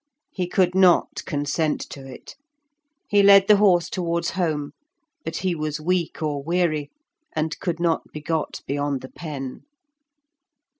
[0.31, 2.35] He could not consent to it;
[3.07, 4.71] he led the horse towards home,
[5.23, 6.89] but he was weak or weary,
[7.33, 9.61] and could not be got beyond the Pen.